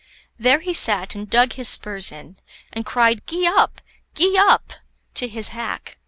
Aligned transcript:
There 0.39 0.61
he 0.61 0.73
sat 0.73 1.13
and 1.13 1.29
dug 1.29 1.53
his 1.53 1.67
spurs 1.69 2.11
in, 2.11 2.37
and 2.73 2.87
cried, 2.87 3.21
"Gee 3.27 3.45
up! 3.45 3.81
gee 4.15 4.35
up!" 4.35 4.73
to 5.13 5.27
his 5.27 5.49
hack. 5.49 5.99